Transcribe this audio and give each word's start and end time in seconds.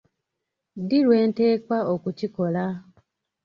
Ddi 0.81 0.99
lwenteekwa 1.05 1.77
okukikola? 1.93 2.65